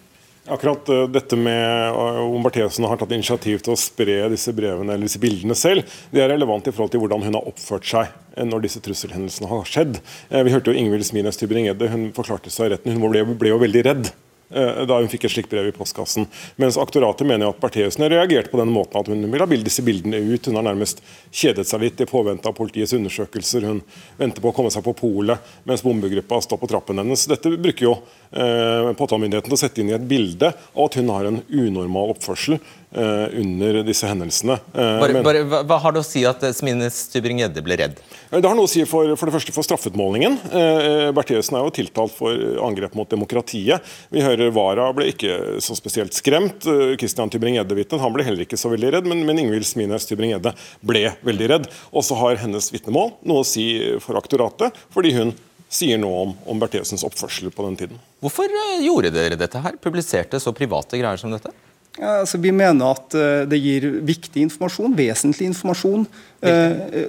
[0.50, 5.22] Akkurat dette med om Bertheussen har tatt initiativ til å spre disse brevene eller disse
[5.22, 8.82] bildene selv, det er relevant i forhold til hvordan hun har oppført seg når disse
[8.84, 10.02] trusselhendelsene har skjedd.
[10.34, 12.98] Vi hørte jo Ingvild Smines Tybring-Gjedde, hun forklarte seg i retten.
[12.98, 14.23] Hun ble, ble jo veldig redd Eh,
[14.54, 16.28] da hun fikk et slikt brev i postkassen.
[16.60, 19.82] Mens aktoratet mener at Bertheussen har reagert på den måten at hun vil ha disse
[19.84, 20.46] bildene ut.
[20.46, 21.02] Hun har nærmest
[21.34, 23.66] kjedet seg litt i påvente av politiets undersøkelser.
[23.66, 23.82] Hun
[24.20, 27.26] venter på å komme seg på polet mens bombegruppa står på trappen hennes.
[27.30, 27.96] Dette bruker jo
[28.30, 32.14] eh, påtalemyndigheten til å sette inn i et bilde av at hun har en unormal
[32.14, 34.56] oppførsel Eh, under disse hendelsene.
[34.74, 38.00] Eh, bare, bare, hva, hva, har det å si at Smines Tybring-Gjedde ble redd?
[38.30, 40.36] Eh, det har noe å si for, for det første for straffeutmålingen.
[40.50, 43.82] Eh, Bertheussen er jo tiltalt for angrep mot demokratiet.
[44.14, 46.68] Vi hører Wara ble ikke så spesielt skremt.
[47.00, 50.54] Christian Tybring-Gjedde-vitnet han ble heller ikke så veldig redd, men, men Ingvild Smines Tybring-Gjedde
[50.86, 51.68] ble veldig redd.
[51.90, 53.66] Og så har hennes vitnemål noe å si
[54.04, 55.34] for aktoratet, fordi hun
[55.74, 58.02] sier noe om, om Bertheussens oppførsel på den tiden.
[58.22, 58.50] Hvorfor
[58.84, 59.78] gjorde dere dette her?
[59.82, 61.50] Publiserte så private greier som dette?
[61.94, 66.08] Ja, altså vi mener at uh, det gir viktig informasjon, vesentlig informasjon,
[66.42, 67.04] uh,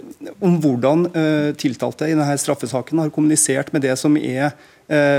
[0.46, 4.54] om hvordan uh, tiltalte i denne straffesaken har kommunisert med det som er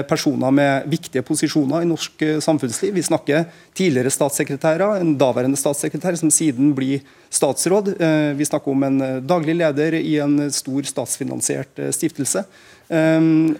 [0.07, 2.95] personer med viktige posisjoner i norsk samfunnsliv.
[2.95, 7.03] Vi snakker tidligere statssekretærer, en daværende statssekretær som siden blir
[7.35, 7.91] statsråd.
[8.39, 12.45] Vi snakker om en daglig leder i en stor statsfinansiert stiftelse.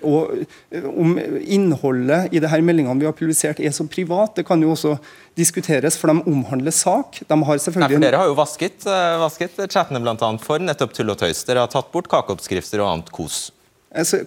[0.07, 0.47] Og
[0.87, 4.71] Om innholdet i de her meldingene vi har publisert er så privat, det kan jo
[4.75, 4.95] også
[5.39, 7.21] diskuteres, for de omhandler sak.
[7.27, 7.99] De har selvfølgelig...
[7.99, 8.87] Nei, for Dere har jo vasket,
[9.23, 11.43] vasket chattene annet for nettopp tull og tøys.
[11.49, 13.49] Dere har tatt bort kakeoppskrifter og annet kos.
[13.97, 14.21] Altså?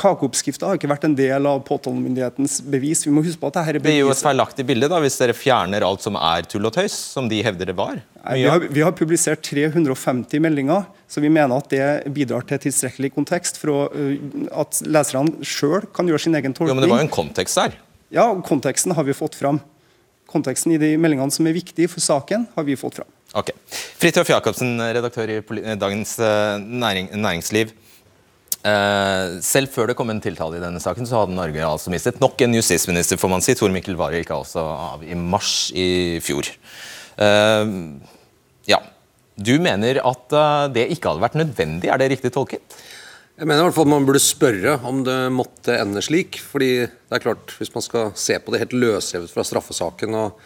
[0.00, 3.04] Kakeoppskrifta har ikke vært en del av påtalemyndighetens bevis.
[3.06, 3.90] Vi må huske på at dette er bevis.
[3.90, 6.74] Det er jo et feilaktig bilde da, hvis dere fjerner alt som er tull og
[6.76, 8.00] tøys, som de hevder det var.
[8.00, 12.62] Nei, vi, har, vi, har, publisert 350 meldinger, så vi mener at det bidrar til
[12.66, 16.72] tilstrekkelig kontekst for å, uh, at leserne sjøl kan gjøre sin egen tolkning.
[16.72, 17.76] Jo, Men det var jo en kontekst der?
[18.14, 19.60] Ja, konteksten har vi fått fram.
[20.30, 23.10] Konteksten i de meldingene som er viktige for saken, har vi fått fram.
[23.36, 23.52] Ok.
[24.00, 25.40] Fridtjof Jacobsen, redaktør i
[25.78, 27.74] Dagens uh, næring, Næringsliv.
[28.66, 32.18] Uh, selv før det kom en tiltale i denne saken, så hadde Norge altså mistet
[32.18, 33.54] nok en justisminister, får man si.
[33.54, 36.50] Tor Mikkel Wara gikk altså av i mars i fjor.
[37.14, 37.94] Uh,
[38.66, 38.82] ja.
[39.36, 42.78] Du mener at uh, det ikke hadde vært nødvendig, er det riktig tolket?
[43.36, 46.40] Jeg mener i hvert fall at Man burde spørre om det måtte ende slik.
[46.40, 50.40] fordi det er klart, Hvis man skal se på det helt løsrevet fra straffesaken, og,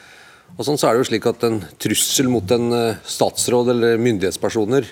[0.58, 4.90] og sånn, så er det jo slik at en trussel mot en statsråd eller myndighetspersoner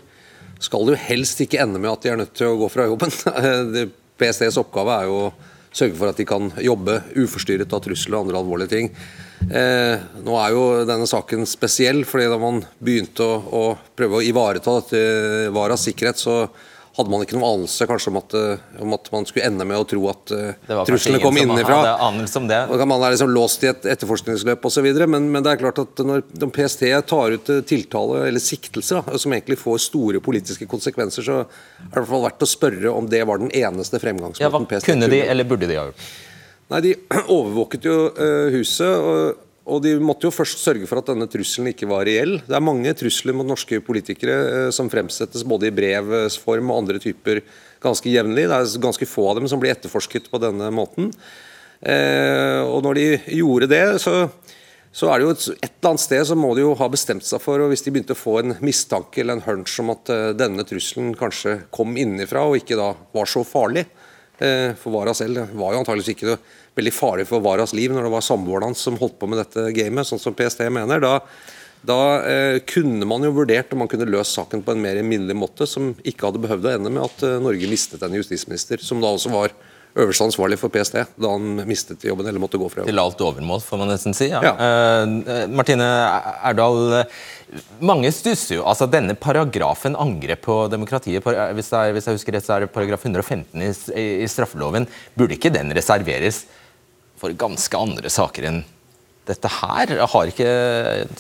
[0.63, 3.13] skal jo helst ikke ende med at de er nødt til å gå fra jobben.
[4.19, 5.33] PSTs oppgave er jo å
[5.79, 8.89] sørge for at de kan jobbe uforstyrret av trusler og andre alvorlige ting.
[9.47, 13.63] Eh, nå er jo denne saken spesiell, fordi da man begynte å, å
[13.97, 16.41] prøve å ivareta dette Varas sikkerhet, så
[16.99, 19.79] hadde man ikke noen anelse kanskje om at, eh, om at man skulle ende med
[19.79, 21.81] å tro at uh, truslene kom innenfra.
[22.51, 22.63] det.
[22.69, 24.89] Og Man er liksom låst i et etterforskningsløp osv.
[25.07, 29.01] Men, men det er klart at når når PST tar ut eh, tiltale eller siktelse
[29.01, 32.51] da, som egentlig får store politiske konsekvenser, så er det i hvert fall verdt å
[32.51, 35.79] spørre om det var den eneste fremgangsmåten Ja, hva PST kunne de, eller burde de
[35.79, 36.09] ha gjort?
[36.69, 36.95] Nei, De
[37.39, 41.71] overvåket jo uh, huset, og, og de måtte jo først sørge for at denne trusselen
[41.73, 42.39] ikke var reell.
[42.47, 46.83] Det er mange trusler mot norske politikere eh, som fremsettes både i brevs form og
[46.83, 47.43] andre typer
[47.85, 48.49] ganske jevnlig.
[48.49, 51.13] Det er ganske få av dem som blir etterforsket på denne måten.
[51.81, 53.07] Eh, og når de
[53.39, 54.25] gjorde det, så,
[54.91, 57.27] så er det jo et, et eller annet sted så må de jo ha bestemt
[57.29, 60.13] seg for, og hvis de begynte å få en mistanke eller en hunch om at
[60.15, 63.87] eh, denne trusselen kanskje kom innenfra og ikke da var så farlig
[64.79, 66.39] for Vara selv, det var jo antageligvis ikke noe
[66.79, 69.71] veldig farlig for Varas liv når det var samboeren hans som holdt på med dette
[69.77, 71.15] gamet, sånn som PST mener, da,
[71.87, 75.37] da eh, kunne man jo vurdert om man kunne løst saken på en mer minnelig
[75.39, 79.03] måte, som ikke hadde behøvd å ende med at eh, Norge mistet en justisminister, som
[79.03, 79.55] da også var
[79.97, 82.93] øverste ansvarlig for PST da han mistet jobben eller måtte gå fra jobben.
[82.93, 84.29] Til alt overmål, får man nesten si.
[84.33, 84.43] Ja.
[84.45, 84.55] Ja.
[84.55, 85.89] Uh, Martine
[86.51, 87.03] Erdal,
[87.81, 88.67] mange stusser jo.
[88.69, 92.67] altså Denne paragrafen angrep på demokratiet, hvis, det er, hvis jeg husker rett, så er
[92.67, 94.89] det paragraf 115 i, i, i straffeloven.
[95.17, 96.45] Burde ikke den reserveres
[97.19, 98.61] for ganske andre saker enn
[99.29, 99.97] dette her?
[100.13, 100.53] Har ikke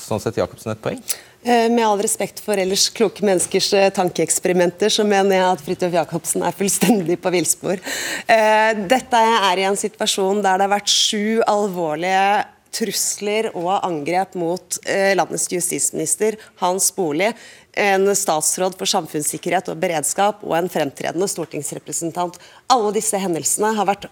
[0.00, 1.00] sånn sett Jacobsen et poeng?
[1.42, 5.94] Eh, Med all respekt for ellers kloke menneskers eh, tankeeksperimenter, så mener jeg at Fridtjof
[5.94, 7.78] Jacobsen er fullstendig på villspor.
[8.26, 12.46] Eh, Dette er i en situasjon der det har vært sju alvorlige
[12.78, 14.76] trusler og angrep mot
[15.16, 17.30] landets justisminister, hans bolig,
[17.72, 22.36] en statsråd for samfunnssikkerhet og beredskap og en fremtredende stortingsrepresentant.
[22.68, 24.04] Alle disse hendelsene har vært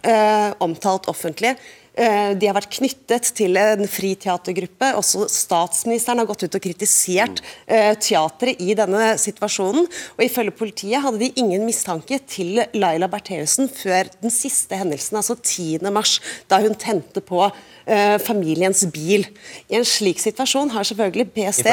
[0.64, 1.52] omtalt offentlig.
[1.96, 4.92] Eh, De har vært knyttet til en fri teatergruppe.
[4.98, 9.88] Også statsministeren har gått ut og kritisert eh, teatret i denne situasjonen.
[10.16, 15.38] Og Ifølge politiet hadde de ingen mistanke til Laila Bertheussen før den siste hendelsen, altså
[15.40, 15.88] 10.
[15.94, 16.18] mars,
[16.50, 19.24] da hun tente på eh, familiens bil.
[19.72, 21.64] I en slik situasjon har selvfølgelig PST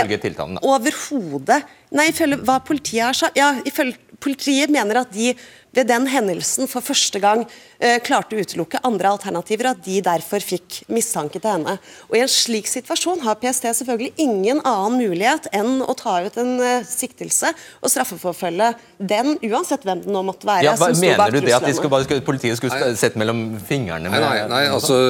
[0.64, 5.34] overhodet Nei, ifølge hva politiet har sagt Ja, ifølge politiet mener at de
[5.74, 7.44] ved den hendelsen for første gang
[7.80, 11.78] eh, klarte å utelukke andre alternativer, at de derfor fikk mistanke til henne.
[12.10, 16.38] Og I en slik situasjon har PST selvfølgelig ingen annen mulighet enn å ta ut
[16.42, 20.68] en eh, siktelse og straffeforfølge den, uansett hvem det nå måtte være.
[20.70, 22.94] Ja, hva, som mener bak du det at de skulle, bare, skulle, politiet skulle nei,
[23.00, 25.02] sett mellom fingrene med nei, nei altså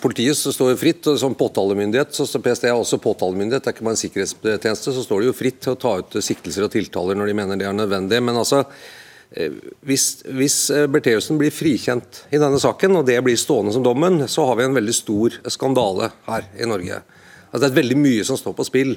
[0.00, 2.12] Politiet står fritt og som påtalemyndighet.
[2.14, 4.94] så står PST er også påtalemyndighet, det er ikke bare en sikkerhetstjeneste.
[4.94, 7.60] Så står de jo fritt til å ta ut siktelser og tiltaler når de mener
[7.60, 8.20] det er nødvendig.
[8.24, 8.64] Men altså,
[9.34, 14.22] hvis, hvis eh, Bertheussen blir frikjent i denne saken, og det blir stående som dommen,
[14.30, 17.00] så har vi en veldig stor skandale her i Norge.
[17.50, 18.94] Altså, det er veldig mye som står på spill.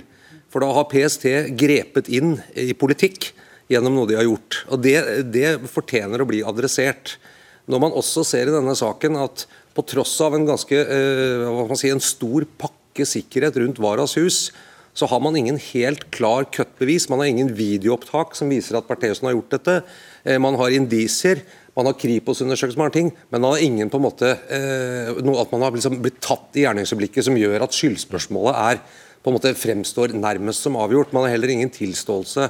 [0.54, 1.26] For da har PST
[1.58, 3.32] grepet inn i politikk
[3.71, 4.62] gjennom noe de har gjort.
[4.71, 4.97] Og det,
[5.34, 7.17] det fortjener å bli adressert.
[7.67, 9.47] Når man også ser i denne saken at
[9.78, 14.47] på tross av en ganske eh, si, en stor pakke sikkerhet rundt Varas hus,
[14.97, 17.05] så har man ingen helt klar cut-bevis.
[17.12, 19.75] Man har ingen videoopptak som viser at Bertheussen har gjort dette.
[20.25, 21.43] Eh, man har indisier.
[21.77, 25.43] Man har Kripos-undersøkelser, man har ting, men man har ingen på en måte eh, noe
[25.43, 28.79] at man har liksom blitt tatt i gjerningsøyeblikket som gjør at skyldspørsmålet er
[29.21, 31.13] på en måte fremstår nærmest som avgjort.
[31.13, 32.47] Man har heller ingen tilståelse.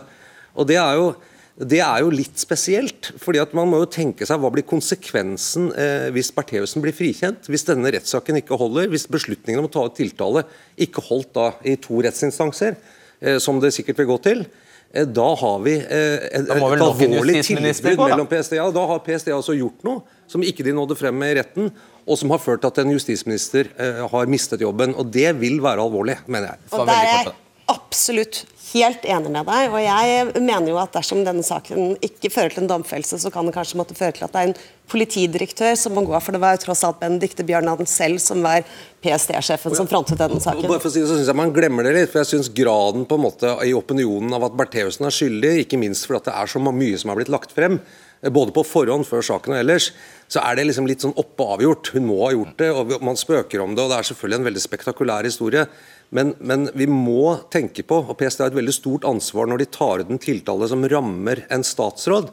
[0.55, 1.10] Og det er jo
[1.58, 3.12] det er jo litt spesielt.
[3.17, 7.50] fordi at Man må jo tenke seg hva blir konsekvensen eh, hvis Bertheussen blir frikjent?
[7.50, 10.46] Hvis denne rettssaken ikke holder, hvis beslutningen om å ta ut tiltale
[10.78, 12.78] ikke holdt da i to rettsinstanser,
[13.22, 14.46] eh, som det sikkert vil gå til,
[14.93, 18.60] eh, da har vi eh, et, alvorlig tilbud mellom PST.
[18.60, 21.74] Ja, da har PST altså gjort noe som ikke de nådde frem med i retten,
[22.08, 24.93] og som har ført til at en justisminister eh, har mistet jobben.
[24.93, 26.65] og Det vil være alvorlig, mener jeg.
[26.78, 27.36] Og der er
[27.71, 29.69] absolutt helt enig med deg.
[29.71, 33.47] Og jeg mener jo at dersom denne saken ikke fører til en domfellelse, så kan
[33.47, 34.58] det kanskje måtte føre til at det er en
[34.91, 36.15] politidirektør som må gå.
[36.15, 36.23] av.
[36.23, 38.65] For det var jo tross alt Benedicte Bjørnland selv som var
[39.03, 40.67] PST-sjefen som frontet denne Og saken.
[40.67, 42.51] Bare for å si det, så synes jeg Man glemmer det litt, for jeg synes
[42.56, 46.36] graden på en måte i opinionen av at Bertheussen er skyldig, ikke minst fordi det
[46.36, 47.80] er så mye som er blitt lagt frem,
[48.23, 49.91] eh, både på forhånd før saken og ellers,
[50.27, 51.93] så er det liksom litt sånn oppe og avgjort.
[51.95, 54.49] Hun må ha gjort det, og man spøker om det, og det er selvfølgelig en
[54.49, 55.67] veldig spektakulær historie.
[56.15, 59.72] Men, men vi må tenke på, og PST har et veldig stort ansvar når de
[59.76, 62.30] tar ut en tiltale som rammer en statsråd,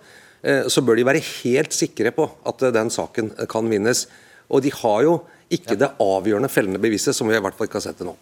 [0.47, 4.07] eh, så bør de være helt sikre på at eh, den saken kan vinnes.
[4.47, 5.19] Og de har jo
[5.55, 8.15] ikke det avgjørende fellende beviset, som vi i hvert fall ikke har sett til nå.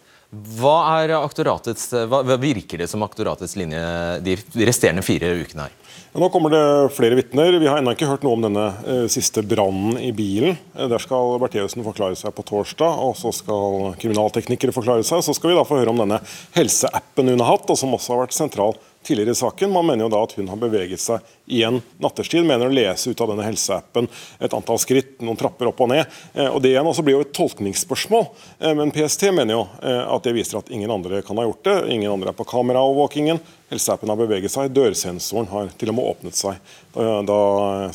[0.57, 3.81] Hva, er hva, hva virker det som aktoratets linje
[4.25, 4.33] de
[4.65, 5.75] resterende fire ukene her?
[6.13, 7.53] Nå kommer det flere vitner.
[7.53, 10.59] Vi har ennå ikke hørt noe om denne eh, siste brannen i bilen.
[10.77, 15.23] Eh, der skal Bertheussen forklare seg på torsdag, og så skal kriminalteknikere forklare seg.
[15.25, 16.19] Så skal vi da få høre om denne
[16.53, 19.73] helseappen hun har hatt, og som også har vært sentral tidligere i saken.
[19.73, 22.45] Man mener jo da at hun har beveget seg igjen nattestid.
[22.45, 26.13] Mener å lese ut av denne helseappen et antall skritt, noen trapper opp og ned.
[26.37, 28.29] Eh, og Det igjen også blir jo et tolkningsspørsmål.
[28.61, 31.77] Eh, men PST mener jo at det viser at ingen andre kan ha gjort det.
[31.97, 33.41] Ingen andre er på kameraovervåkingen.
[33.73, 34.71] Helseappen har beveget seg.
[34.73, 36.59] Dørsensoren har til og med åpnet seg
[36.93, 37.39] da, da,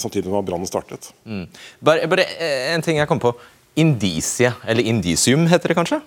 [0.01, 1.11] samtidig som brannen startet.
[1.25, 1.47] Mm.
[1.85, 2.27] Bare, bare
[2.75, 3.33] en ting jeg kom på.
[3.79, 6.01] Indisie, eller indisium heter det kanskje?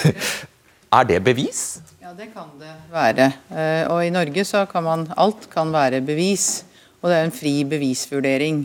[0.98, 1.82] er det bevis?
[2.00, 3.28] Ja, det kan det være.
[3.50, 6.64] Eh, og i Norge så kan man Alt kan være bevis.
[7.02, 8.64] Og det er en fri bevisvurdering.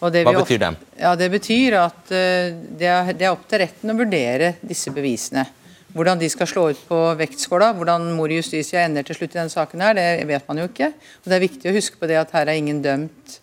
[0.00, 0.70] Hva betyr det?
[1.00, 5.46] Ja, Det betyr at eh, det er, opp til retten å vurdere disse bevisene.
[5.96, 9.38] Hvordan de skal slå ut på vektskåla, hvordan mor i Justitia ender til slutt i
[9.38, 10.90] denne saken, her, det vet man jo ikke.
[11.22, 13.38] Og Det er viktig å huske på det at her er ingen dømt.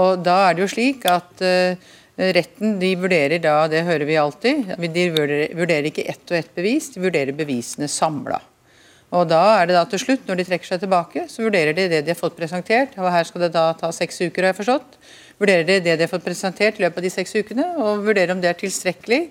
[0.00, 1.90] Og Da er det jo slik at uh,
[2.38, 6.54] retten de vurderer da, det hører vi alltid, de vurderer, vurderer ikke ett og ett
[6.56, 8.40] bevis, de vurderer bevisene samla.
[9.12, 11.86] Og da er det da til slutt, når de trekker seg tilbake, så vurderer de
[11.92, 12.96] det de har fått presentert.
[13.00, 14.98] Og her skal det da ta seks uker, har jeg forstått.
[15.40, 18.34] Vurderer de det de har fått presentert i løpet av de seks ukene, og vurderer
[18.34, 19.22] om det er tilstrekkelig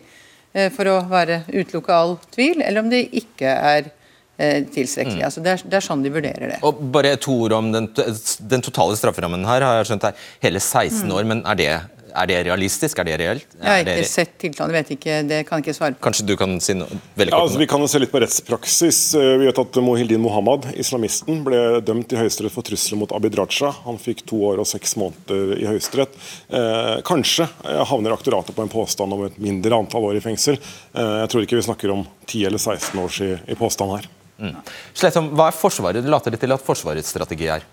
[0.74, 3.90] for å være utelukke all tvil, eller om det ikke er
[4.38, 5.20] eh, tilstrekkelig.
[5.20, 5.26] Mm.
[5.28, 6.62] Altså det, er, det, er, sånn de vurderer det.
[6.68, 9.66] Og Bare to ord om den, den totale strafferammen her.
[9.66, 11.14] har jeg skjønt er hele 16 mm.
[11.18, 11.72] år, men er det
[12.18, 13.00] er det realistisk?
[13.02, 13.56] Er det reelt?
[13.58, 16.04] Jeg har ikke sett tiltalen, vet ikke, det kan jeg ikke svare på.
[16.08, 17.38] Kanskje du kan si noe veldig kort?
[17.38, 19.02] Ja, altså, vi kan jo se litt på rettspraksis.
[19.20, 23.38] Eh, vi vet at Mohildin Mohammed, islamisten, ble dømt i Høyesterett for trusler mot Abid
[23.40, 23.72] Raja.
[23.86, 26.18] Han fikk to år og seks måneder i Høyesterett.
[26.50, 30.58] Eh, kanskje eh, havner aktoratet på en påstand om et mindre antall år i fengsel.
[30.58, 34.12] Eh, jeg tror ikke vi snakker om 10 eller 16 års i, i påstand her.
[34.38, 34.54] Mm.
[34.94, 36.06] Slettom, hva er Forsvaret?
[36.06, 37.66] Du later det til at Forsvarets strategi er?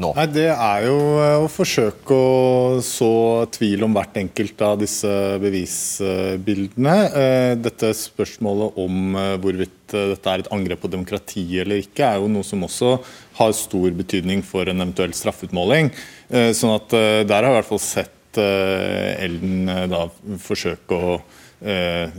[0.00, 0.12] Nå?
[0.16, 3.10] Nei, Det er jo eh, å forsøke å så
[3.52, 5.10] tvil om hvert enkelt av disse
[5.42, 6.96] bevisbildene.
[7.22, 12.22] Eh, dette spørsmålet om eh, hvorvidt dette er et angrep på demokratiet eller ikke, er
[12.22, 12.94] jo noe som også
[13.36, 15.90] har stor betydning for en eventuell straffeutmåling.
[16.56, 16.94] Sånn at
[17.28, 20.06] Der har jeg i hvert fall sett Elden da
[20.40, 21.18] forsøke å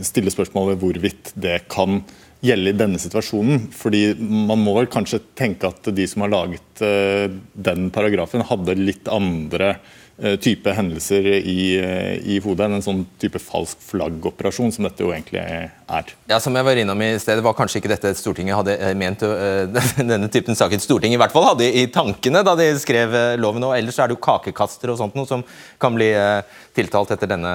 [0.06, 2.04] stille spørsmålet hvorvidt det kan
[2.44, 3.68] gjelde i denne situasjonen.
[3.74, 8.76] fordi Man må vel kanskje tenke at de som har laget uh, den paragrafen, hadde
[8.78, 14.74] litt andre uh, type hendelser i, uh, i, hodet enn en sånn type falsk flaggoperasjon
[14.74, 16.12] som dette jo egentlig er.
[16.28, 19.24] Ja, Som jeg var innom i stedet, var kanskje ikke dette Stortinget hadde ment
[20.12, 23.68] denne typen saker Stortinget i hvert fall hadde i tankene da de skrev loven.
[23.68, 25.44] og Ellers er det jo kakekaster og sånt noe som
[25.80, 26.10] kan bli
[26.74, 27.54] tiltalt etter denne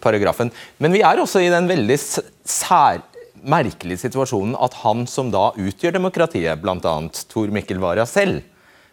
[0.00, 0.50] paragrafen.
[0.80, 3.02] Men vi er også i den veldig sær
[3.42, 6.94] merkelige situasjonen at han som da utgjør demokratiet, bl.a.
[7.30, 8.42] Tor Mikkel Wara selv,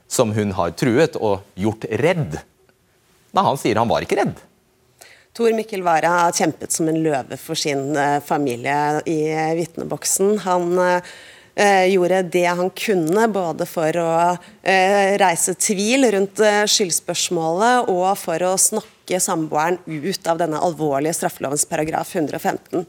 [0.08, 2.40] som hun har truet og gjort redd,
[3.36, 4.38] da han sier han var ikke redd.
[5.38, 10.40] Tor Mikkel Wara har kjempet som en løve for sin uh, familie i uh, vitneboksen.
[10.48, 11.18] Han uh,
[11.86, 14.10] gjorde det han kunne, både for å
[15.18, 16.38] reise tvil rundt
[16.70, 22.86] skyldspørsmålet og for å snakke samboeren ut av denne alvorlige straffelovens paragraf 115.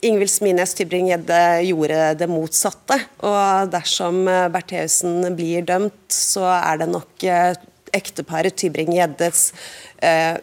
[0.00, 3.00] Ingvild Smines Tybring-Gjedde gjorde det motsatte.
[3.26, 7.58] Og dersom eh, Bertheussen blir dømt, så er det nok eh,
[7.96, 9.42] ekteparet Tybring-Gjeddes
[10.06, 10.38] eh,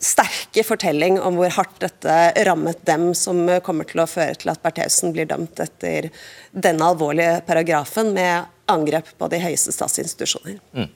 [0.00, 4.62] sterke fortelling om hvor hardt dette rammet dem, som kommer til å føre til at
[4.64, 6.08] Bertheussen blir dømt etter
[6.52, 10.60] denne alvorlige paragrafen med angrep på de høyeste statsinstitusjoner.
[10.76, 10.88] Mm.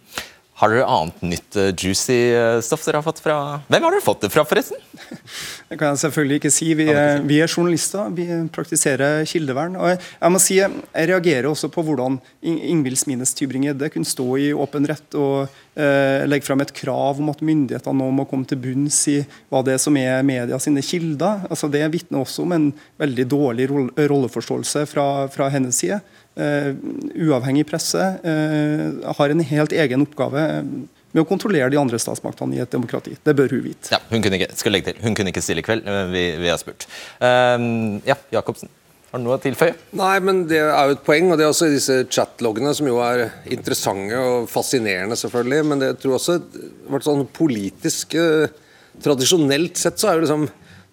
[0.65, 3.35] Har dere annet nytt uh, juicy uh, stoff dere har fått fra
[3.69, 4.81] Hvem har dere fått det fra, forresten?
[5.69, 6.69] Det kan jeg selvfølgelig ikke si.
[6.79, 8.09] Vi er, vi er journalister.
[8.15, 9.77] Vi praktiserer kildevern.
[9.77, 14.27] og jeg, jeg, må si, jeg reagerer også på hvordan Ingvild Smines Tybring-Gjedde kunne stå
[14.41, 18.49] i åpen rett og uh, legge frem et krav om at myndighetene nå må komme
[18.49, 19.19] til bunns i
[19.53, 21.45] hva det er som er media sine kilder.
[21.51, 22.71] Altså, det vitner også om en
[23.03, 26.01] veldig dårlig rolleforståelse fra, fra hennes side.
[26.35, 26.75] Uh,
[27.29, 30.65] uavhengig presse uh, har en helt egen oppgave eh,
[31.15, 33.13] med å kontrollere de andre statsmaktene i et demokrati.
[33.23, 33.93] Det bør hun vite.
[33.95, 36.51] Ja, hun kunne ikke, skal legge til, hun kunne ikke stille i kveld, vi, vi
[36.51, 36.89] har spurt.
[37.23, 38.73] Uh, ja, Jacobsen.
[39.13, 39.77] Har du noe å tilføye?
[39.95, 41.31] Nei, men Det er jo et poeng.
[41.31, 45.69] og det er også disse chatloggene, som jo er interessante og fascinerende, selvfølgelig.
[45.71, 46.41] Men det jeg tror også
[47.07, 48.19] sånn politisk
[49.05, 50.45] Tradisjonelt sett så er jo liksom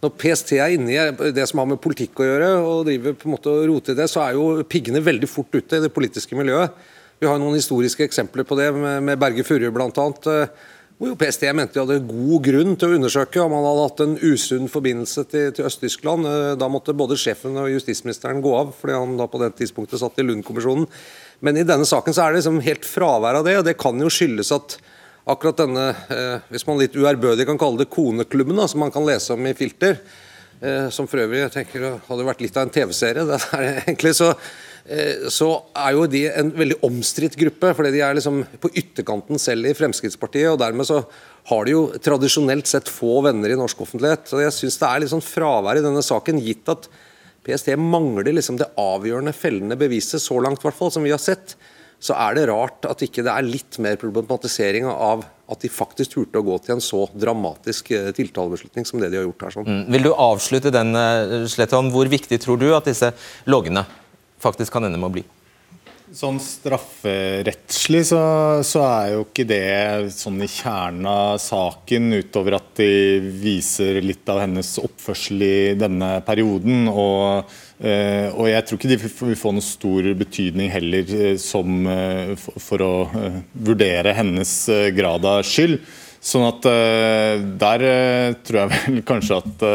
[0.02, 3.30] når PST er inne i det som har med politikk å gjøre, og driver på
[3.30, 5.94] en måte og roter i det, så er jo piggene veldig fort ute i det
[5.94, 6.74] politiske miljøet.
[7.22, 9.90] Vi har noen historiske eksempler på det, med Berge Furre bl.a.
[9.94, 10.70] Eh,
[11.02, 14.02] hvor jo PST mente de hadde god grunn til å undersøke om han hadde hatt
[14.06, 16.26] en usunn forbindelse til, til Øst-Tyskland.
[16.30, 20.02] Eh, da måtte både sjefen og justisministeren gå av, fordi han da på det tidspunktet
[20.02, 20.90] satt i Lund-kommisjonen.
[21.46, 24.02] Men i denne saken så er det liksom helt fravær av det, og det kan
[24.02, 24.80] jo skyldes at
[25.30, 29.06] akkurat denne, eh, hvis man litt uærbødig kan kalle det koneklubben, da, som man kan
[29.06, 30.00] lese om i Filter,
[30.62, 33.40] eh, som for øvrig jeg tenker hadde vært litt av en TV-serie.
[33.86, 37.74] egentlig så eh, så er jo de en veldig omstridt gruppe.
[37.78, 40.50] fordi de er liksom på ytterkanten selv i Fremskrittspartiet.
[40.52, 41.04] og dermed så
[41.52, 44.28] har de jo tradisjonelt sett få venner i norsk offentlighet.
[44.28, 46.90] så Jeg syns det er litt sånn fravær i denne saken, gitt at
[47.46, 51.56] PST mangler liksom det avgjørende fellende beviset så langt, hvert som vi har sett.
[52.02, 55.22] Så er det rart at ikke det er litt mer problematisering av
[55.52, 59.20] at de faktisk turte å gå til en så dramatisk eh, tiltalebeslutning som det de
[59.20, 59.56] har gjort her.
[59.58, 59.68] Sånn.
[59.68, 59.84] Mm.
[59.94, 63.12] Vil du avslutte den, eh, Hvor viktig tror du at disse
[63.46, 63.86] loggene
[64.42, 65.26] faktisk kan ende med å bli?
[66.12, 68.20] Sånn strafferettslig så,
[68.68, 74.28] så, er jo ikke det sånn i kjernen av saken, utover at de viser litt
[74.28, 76.90] av hennes oppførsel i denne perioden.
[76.92, 77.48] Og,
[77.82, 82.84] og jeg tror ikke de vil få noen stor betydning heller eh, som, eh, for,
[82.86, 82.94] å
[83.54, 84.54] vurdere hennes
[84.98, 85.80] grad av skyld.
[86.22, 86.68] Sånn at
[87.58, 87.84] der
[88.46, 89.68] tror jeg vel kanskje at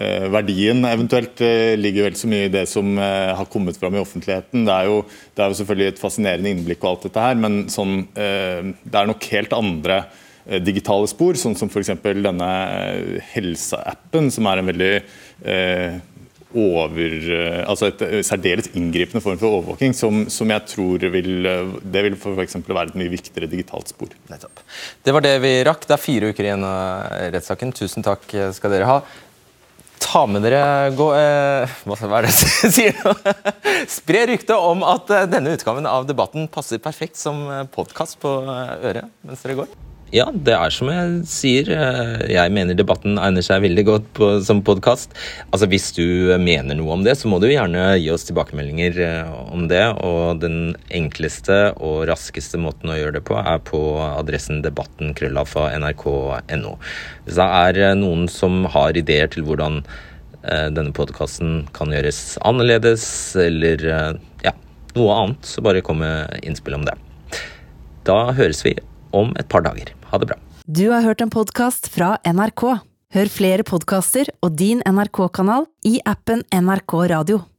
[0.00, 3.96] Eh, verdien eventuelt eh, ligger vel så mye i det som eh, har kommet fram
[3.98, 4.62] i offentligheten.
[4.64, 5.02] Det er, jo,
[5.34, 9.10] det er jo selvfølgelig et fascinerende innblikk, og alt dette her, men sånn, det er
[9.10, 10.00] nok helt andre
[10.64, 11.92] digitale spor, sånn som f.eks.
[12.00, 12.50] denne
[13.34, 14.94] helseappen, som er en veldig
[16.58, 16.98] over,
[17.62, 21.48] altså et særdeles inngripende form for overvåking, som, som jeg tror vil
[21.80, 24.10] det vil for være et mye viktigere digitalt spor.
[24.30, 24.62] Nettopp.
[25.04, 25.86] Det var det vi rakk.
[25.86, 27.74] Det er fire uker igjen av rettssaken.
[27.78, 28.26] Tusen takk
[28.56, 29.00] skal dere ha
[30.00, 33.14] ta med dere gå, eh, Hva er det jeg sier nå?
[33.90, 38.40] Spre ryktet om at eh, denne utgaven av Debatten passer perfekt som eh, podkast på
[38.42, 39.89] eh, øret mens dere går.
[40.10, 41.68] Ja, det er som jeg sier.
[42.26, 45.12] Jeg mener debatten egner seg veldig godt på, som podkast.
[45.54, 48.98] Altså, hvis du mener noe om det, så må du gjerne gi oss tilbakemeldinger
[49.54, 49.84] om det.
[50.02, 55.68] Og den enkleste og raskeste måten å gjøre det på, er på adressen debatten krøllafa
[55.78, 56.74] nrk.no.
[57.28, 59.84] Hvis det er noen som har ideer til hvordan
[60.74, 63.06] denne podkasten kan gjøres annerledes,
[63.38, 63.86] eller
[64.42, 64.58] ja,
[64.98, 66.98] noe annet, så bare kom med innspill om det.
[68.08, 68.74] Da høres vi
[69.16, 69.92] om et par dager.
[70.10, 70.38] Ha det bra.
[70.66, 72.64] Du har hørt en podkast fra NRK.
[73.10, 77.40] Hør flere podkaster og din NRK-kanal i appen NRK Radio.